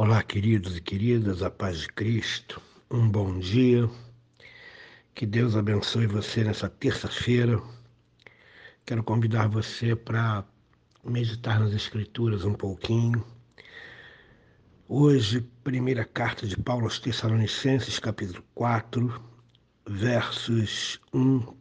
[0.00, 3.90] Olá, queridos e queridas, a paz de Cristo, um bom dia,
[5.12, 7.60] que Deus abençoe você nessa terça-feira.
[8.86, 10.44] Quero convidar você para
[11.04, 13.26] meditar nas Escrituras um pouquinho.
[14.88, 19.20] Hoje, primeira carta de Paulo aos Tessalonicenses, capítulo 4,
[19.84, 21.56] versos 1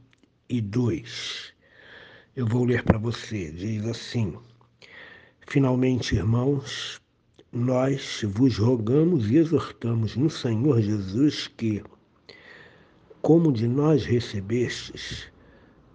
[0.48, 1.56] e 2.
[2.36, 4.38] Eu vou ler para você, diz assim:
[5.48, 7.02] Finalmente, irmãos,
[7.52, 11.82] nós vos rogamos e exortamos no Senhor Jesus que,
[13.22, 15.32] como de nós recebestes,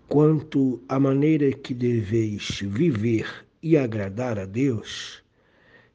[0.08, 5.22] quanto à maneira que deveis viver e agradar a Deus,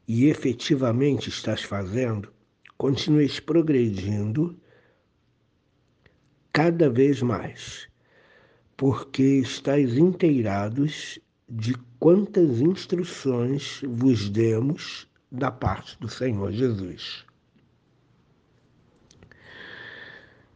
[0.07, 2.31] e efetivamente estás fazendo,
[2.77, 4.57] continueis progredindo
[6.53, 7.89] cada vez mais,
[8.77, 11.19] porque estáis inteirados
[11.49, 17.25] de quantas instruções vos demos da parte do Senhor Jesus.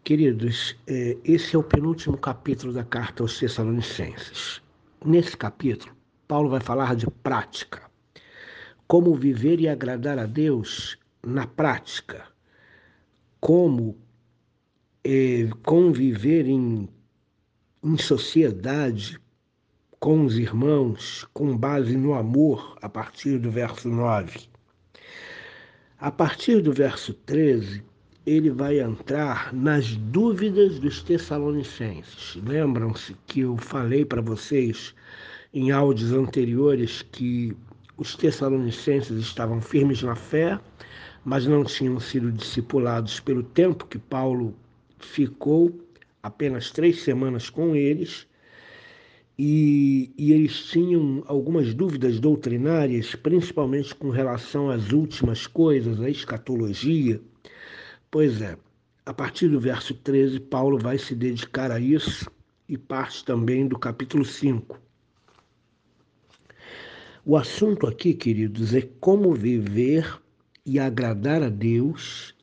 [0.04, 4.62] Queridos, é, esse é o penúltimo capítulo da carta aos Tessalonicenses.
[5.06, 5.96] Nesse capítulo,
[6.28, 7.82] Paulo vai falar de prática.
[8.88, 12.26] Como viver e agradar a Deus na prática.
[13.40, 13.98] Como
[15.04, 16.90] é, conviver em,
[17.84, 19.20] em sociedade
[20.00, 24.51] com os irmãos com base no amor, a partir do verso 9.
[26.02, 27.84] A partir do verso 13,
[28.26, 32.40] ele vai entrar nas dúvidas dos Tessalonicenses.
[32.44, 34.96] Lembram-se que eu falei para vocês
[35.54, 37.56] em áudios anteriores que
[37.98, 40.60] os Tessalonicenses estavam firmes na fé,
[41.24, 44.56] mas não tinham sido discipulados pelo tempo que Paulo
[44.98, 45.80] ficou
[46.24, 48.26] apenas três semanas com eles
[49.44, 57.20] e, e, eles tinham algumas dúvidas doutrinárias, principalmente com relação às últimas coisas, à escatologia.
[58.12, 58.56] Pois é,
[59.04, 62.30] a partir do verso 13, Paulo vai se dedicar a isso
[62.70, 64.80] e parte também do capítulo 5.
[67.26, 70.22] O assunto aqui, queridos, é como viver
[70.64, 72.36] e agradar a Deus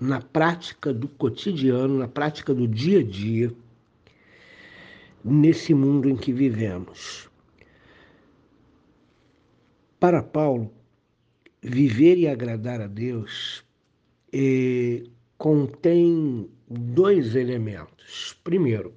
[0.00, 3.54] na prática do cotidiano, na prática do dia a dia
[5.24, 7.30] nesse mundo em que vivemos.
[9.98, 10.70] Para Paulo,
[11.62, 13.64] viver e agradar a Deus
[14.32, 15.04] eh,
[15.38, 18.38] contém dois elementos.
[18.44, 18.94] Primeiro,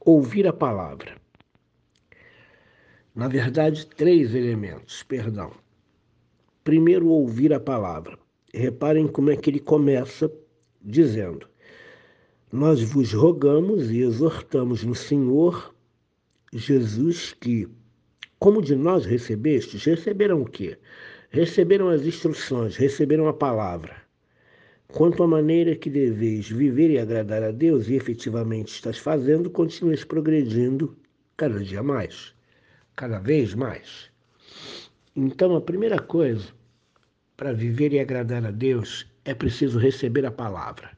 [0.00, 1.20] ouvir a palavra.
[3.14, 5.52] Na verdade, três elementos, perdão.
[6.64, 8.18] Primeiro, ouvir a palavra.
[8.52, 10.32] Reparem como é que ele começa
[10.80, 11.48] dizendo:
[12.54, 15.74] nós vos rogamos e exortamos no Senhor
[16.52, 17.68] Jesus que,
[18.38, 20.78] como de nós recebestes, receberam o quê?
[21.30, 23.96] Receberam as instruções, receberam a palavra.
[24.86, 30.04] Quanto à maneira que deveis viver e agradar a Deus e efetivamente estás fazendo, continues
[30.04, 30.96] progredindo
[31.36, 32.32] cada dia mais,
[32.94, 34.08] cada vez mais.
[35.16, 36.46] Então, a primeira coisa
[37.36, 40.96] para viver e agradar a Deus é preciso receber a palavra.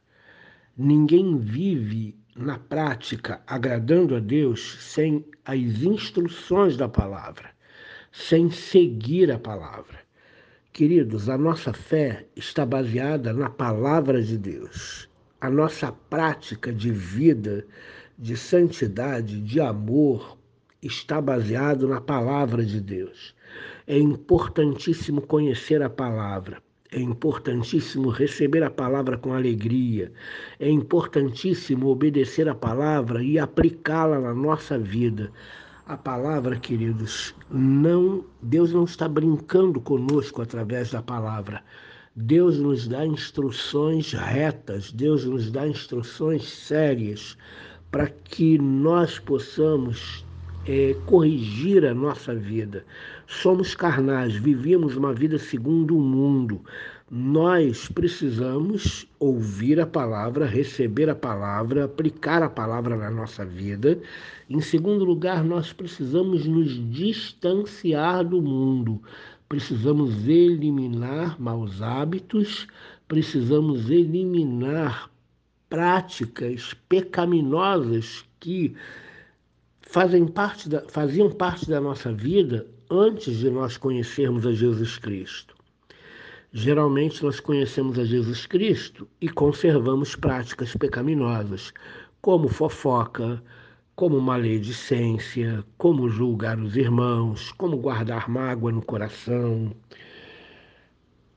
[0.78, 7.48] Ninguém vive na prática agradando a Deus sem as instruções da palavra,
[8.12, 10.00] sem seguir a palavra.
[10.75, 15.09] Queridos, a nossa fé está baseada na palavra de Deus.
[15.41, 17.66] A nossa prática de vida,
[18.19, 20.37] de santidade, de amor,
[20.82, 23.34] está baseado na palavra de Deus.
[23.87, 26.66] É importantíssimo conhecer a palavra.
[26.96, 30.10] É importantíssimo receber a palavra com alegria.
[30.58, 35.30] É importantíssimo obedecer a palavra e aplicá-la na nossa vida.
[35.84, 41.62] A palavra, queridos, não Deus não está brincando conosco através da palavra.
[42.16, 47.36] Deus nos dá instruções retas, Deus nos dá instruções sérias
[47.90, 50.24] para que nós possamos
[50.66, 52.86] é, corrigir a nossa vida.
[53.26, 56.61] Somos carnais, vivemos uma vida segundo o mundo.
[57.11, 64.00] Nós precisamos ouvir a palavra, receber a palavra, aplicar a palavra na nossa vida.
[64.49, 69.02] Em segundo lugar, nós precisamos nos distanciar do mundo.
[69.49, 72.69] Precisamos eliminar maus hábitos,
[73.08, 75.11] precisamos eliminar
[75.69, 78.76] práticas pecaminosas que
[79.81, 85.55] fazem parte da, faziam parte da nossa vida antes de nós conhecermos a Jesus Cristo.
[86.53, 91.73] Geralmente nós conhecemos a Jesus Cristo e conservamos práticas pecaminosas,
[92.21, 93.43] como fofoca,
[93.94, 99.75] como maledicência, como julgar os irmãos, como guardar mágoa no coração.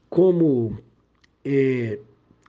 [0.10, 0.78] como
[1.46, 2.00] é,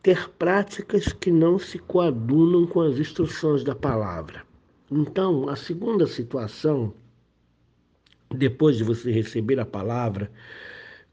[0.02, 4.42] ter práticas que não se coadunam com as instruções da palavra.
[4.90, 6.92] Então, a segunda situação,
[8.34, 10.30] depois de você receber a palavra,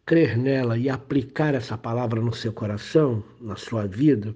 [0.05, 4.35] crer nela e aplicar essa palavra no seu coração, na sua vida,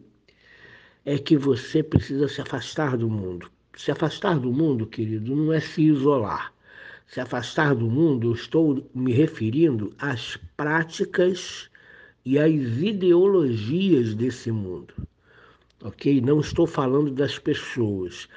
[1.05, 3.49] é que você precisa se afastar do mundo.
[3.75, 6.53] Se afastar do mundo, querido, não é se isolar.
[7.07, 11.69] Se afastar do mundo, eu estou me referindo às práticas
[12.25, 14.93] e às ideologias desse mundo.
[15.83, 16.21] Ok?
[16.21, 18.27] Não estou falando das pessoas.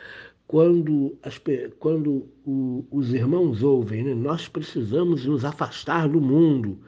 [0.47, 1.41] Quando, as,
[1.79, 4.15] quando o, os irmãos ouvem, né?
[4.15, 6.79] nós precisamos nos afastar do mundo.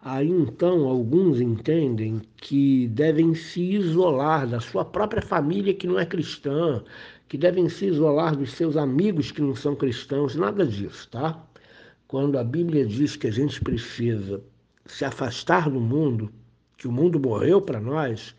[0.00, 6.06] Aí então alguns entendem que devem se isolar da sua própria família que não é
[6.06, 6.82] cristã,
[7.28, 11.44] que devem se isolar dos seus amigos que não são cristãos, nada disso, tá?
[12.08, 14.42] Quando a Bíblia diz que a gente precisa
[14.86, 16.30] se afastar do mundo,
[16.76, 18.34] que o mundo morreu para nós,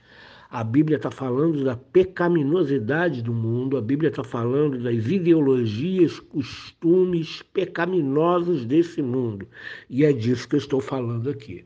[0.51, 7.41] a Bíblia está falando da pecaminosidade do mundo, a Bíblia está falando das ideologias, costumes
[7.53, 9.47] pecaminosos desse mundo.
[9.89, 11.63] E é disso que eu estou falando aqui.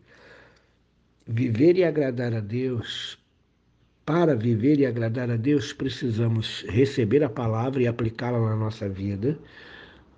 [1.25, 3.17] Viver e agradar a Deus
[4.05, 9.35] para viver e agradar a Deus, precisamos receber a palavra e aplicá-la na nossa vida.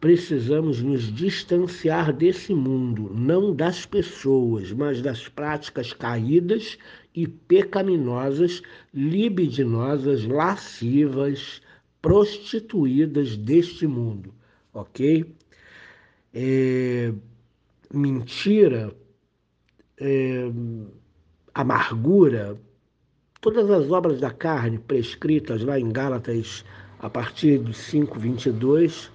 [0.02, 6.78] Precisamos nos distanciar desse mundo, não das pessoas, mas das práticas caídas
[7.18, 8.62] e pecaminosas,
[8.94, 11.64] libidinosas, lascivas,
[12.00, 14.32] prostituídas deste mundo,
[14.72, 15.26] ok?
[16.32, 17.12] É,
[17.92, 18.96] mentira,
[20.00, 20.52] é,
[21.56, 22.56] amargura,
[23.42, 26.64] todas as obras da carne prescritas lá em Gálatas
[27.00, 29.10] a partir de 5:22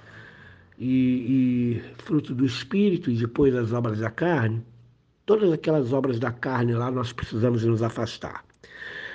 [0.76, 4.60] e, e fruto do espírito e depois as obras da carne,
[5.26, 8.44] todas aquelas obras da carne lá nós precisamos nos afastar.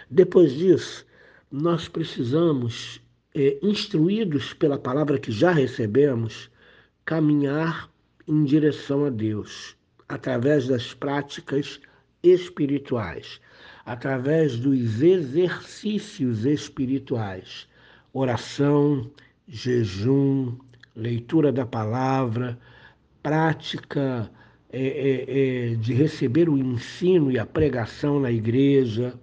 [0.10, 1.06] Depois disso,
[1.52, 3.02] nós precisamos,
[3.36, 6.50] é, instruídos pela palavra que já recebemos,
[7.06, 7.90] caminhar
[8.28, 9.76] em direção a Deus,
[10.08, 11.80] através das práticas
[12.24, 13.40] espirituais
[13.88, 17.70] através dos exercícios espirituais,
[18.12, 19.10] oração,
[19.48, 20.58] jejum,
[20.94, 22.60] leitura da palavra,
[23.24, 24.30] prática
[24.72, 29.14] é, é, é, de receber o ensino e a pregação na igreja.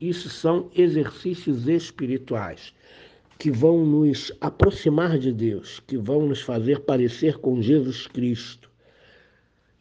[0.00, 2.74] Isso são exercícios espirituais
[3.38, 8.72] que vão nos aproximar de Deus, que vão nos fazer parecer com Jesus Cristo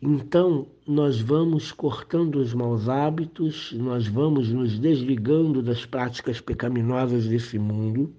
[0.04, 7.60] então, nós vamos cortando os maus hábitos, nós vamos nos desligando das práticas pecaminosas desse
[7.60, 8.12] mundo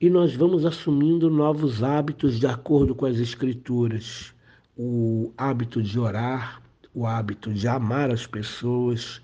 [0.00, 4.33] e nós vamos assumindo novos hábitos de acordo com as Escrituras.
[4.76, 6.62] O hábito de orar,
[6.92, 9.22] o hábito de amar as pessoas,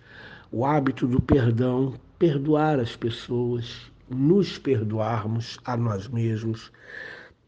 [0.52, 6.70] o hábito do perdão, perdoar as pessoas, nos perdoarmos a nós mesmos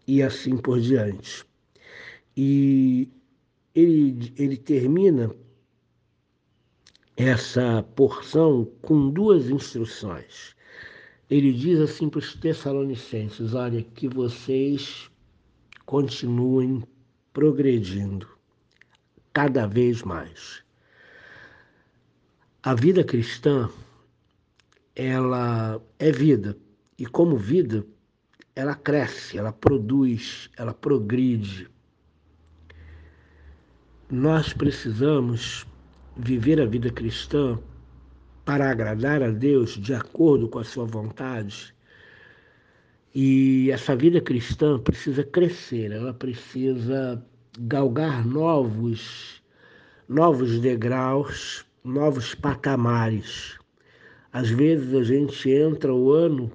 [0.07, 1.45] e assim por diante.
[2.37, 3.09] E
[3.75, 5.35] ele, ele termina
[7.17, 10.55] essa porção com duas instruções.
[11.29, 15.11] Ele diz assim para os Tessalonicenses: olha, que vocês
[15.87, 16.83] continuem
[17.33, 18.29] progredindo
[19.33, 20.63] cada vez mais.
[22.63, 23.69] A vida cristã,
[24.95, 26.57] ela é vida,
[26.99, 27.85] e como vida,
[28.55, 31.69] ela cresce, ela produz, ela progride,
[34.11, 35.67] nós precisamos
[36.17, 37.59] viver a vida cristã
[38.45, 41.75] para agradar a Deus de acordo com a sua vontade.
[43.15, 47.23] E essa vida cristã precisa crescer, ela precisa
[47.59, 49.43] galgar novos
[50.09, 53.59] novos degraus, novos patamares.
[54.33, 56.51] Às vezes a gente entra o ano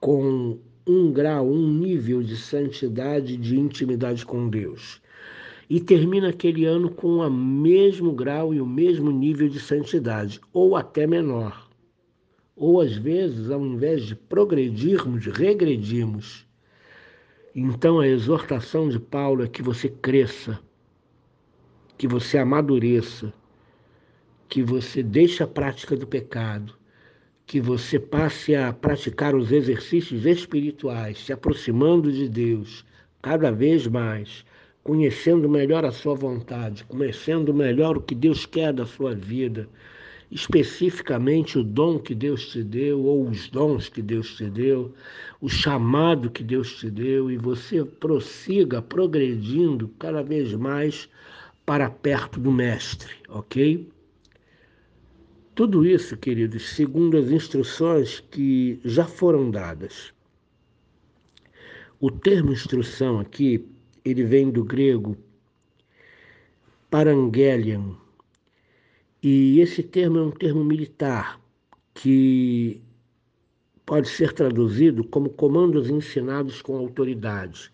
[0.00, 5.00] com um grau, um nível de santidade, de intimidade com Deus
[5.70, 10.76] e termina aquele ano com o mesmo grau e o mesmo nível de santidade, ou
[10.76, 11.67] até menor.
[12.58, 16.44] Ou às vezes, ao invés de progredirmos, regredimos.
[17.54, 20.58] Então a exortação de Paulo é que você cresça,
[21.96, 23.32] que você amadureça,
[24.48, 26.74] que você deixe a prática do pecado,
[27.46, 32.84] que você passe a praticar os exercícios espirituais, se aproximando de Deus
[33.22, 34.44] cada vez mais
[34.88, 39.68] conhecendo melhor a sua vontade, conhecendo melhor o que Deus quer da sua vida,
[40.30, 44.94] especificamente o dom que Deus te deu, ou os dons que Deus te deu,
[45.40, 51.08] o chamado que Deus te deu, e você prossiga progredindo cada vez mais
[51.64, 53.88] para perto do Mestre, ok?
[55.54, 60.12] Tudo isso, queridos, segundo as instruções que já foram dadas.
[62.00, 63.66] O termo instrução aqui,
[64.04, 65.16] ele vem do grego
[66.88, 67.94] parangelion,
[69.22, 71.40] e esse termo é um termo militar
[71.94, 72.80] que
[73.84, 77.70] pode ser traduzido como comandos ensinados com autoridade.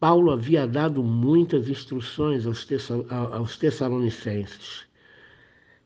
[0.00, 4.86] Paulo havia dado muitas instruções aos Tessalonicenses.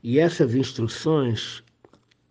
[0.02, 1.64] E essas instruções,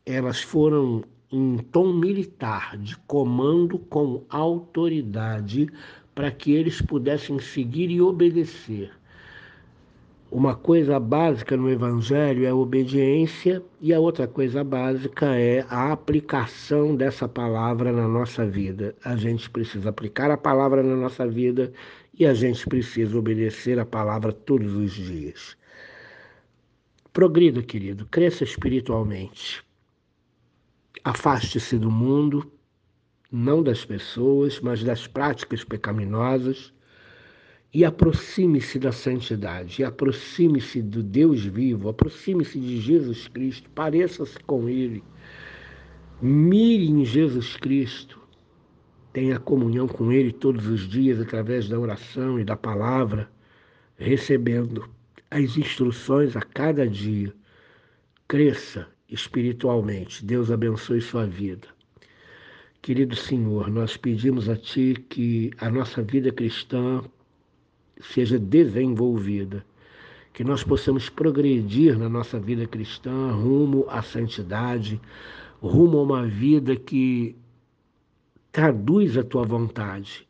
[0.06, 5.68] elas foram em tom militar, de comando com autoridade,
[6.14, 8.92] para que eles pudessem seguir e obedecer.
[10.32, 15.92] Uma coisa básica no Evangelho é a obediência, e a outra coisa básica é a
[15.92, 18.96] aplicação dessa palavra na nossa vida.
[19.06, 21.72] A gente precisa aplicar a palavra na nossa vida
[22.18, 25.56] e a gente precisa obedecer a palavra todos os dias.
[27.14, 29.64] Progrida, querido, cresça espiritualmente.
[31.04, 32.52] Afaste-se do mundo,
[33.32, 36.74] não das pessoas, mas das práticas pecaminosas
[37.76, 45.04] e aproxime-se da santidade, aproxime-se do Deus vivo, aproxime-se de Jesus Cristo, pareça-se com Ele,
[46.22, 48.18] mire em Jesus Cristo,
[49.12, 53.30] tenha comunhão com Ele todos os dias através da oração e da palavra,
[53.98, 54.90] recebendo
[55.30, 57.34] as instruções a cada dia.
[58.26, 60.26] Cresça espiritualmente.
[60.26, 61.68] Deus abençoe sua vida.
[62.82, 67.04] Querido Senhor, nós pedimos a Ti que a nossa vida cristã
[68.02, 69.66] seja desenvolvida,
[70.34, 75.00] que nós possamos progredir na nossa vida cristã rumo à santidade,
[75.62, 77.36] rumo a uma vida que
[78.52, 80.28] traduz a Tua vontade.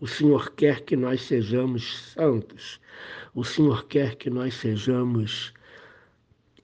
[0.00, 2.80] O Senhor quer que nós sejamos santos,
[3.34, 5.52] o Senhor quer que nós sejamos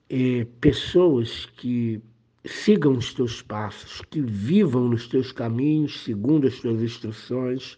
[0.09, 2.01] é, pessoas que
[2.45, 7.77] sigam os teus passos, que vivam nos teus caminhos, segundo as tuas instruções,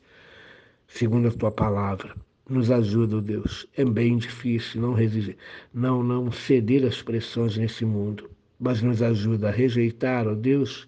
[0.87, 2.15] segundo a tua palavra.
[2.49, 3.67] Nos ajuda, Deus.
[3.77, 5.37] É bem difícil não, resistir,
[5.71, 8.27] não, não ceder às pressões nesse mundo,
[8.59, 10.87] mas nos ajuda a rejeitar, ó Deus,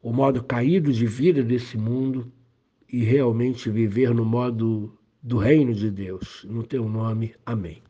[0.00, 2.30] o modo caído de vida desse mundo
[2.88, 6.46] e realmente viver no modo do reino de Deus.
[6.48, 7.82] No teu nome, amém.